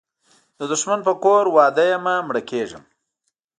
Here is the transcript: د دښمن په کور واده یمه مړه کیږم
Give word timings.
د 0.59 0.61
دښمن 0.71 0.99
په 1.07 1.13
کور 1.23 1.43
واده 1.55 1.83
یمه 1.91 2.15
مړه 2.27 2.41
کیږم 2.49 2.83